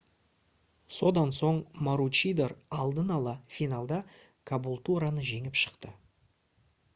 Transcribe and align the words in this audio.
содан 0.99 1.33
соң 1.39 1.59
маручидор 1.87 2.55
алдын-ала 2.85 3.35
финалда 3.57 4.01
кабултураны 4.53 5.29
жеңіп 5.31 5.61
шықты 5.65 5.95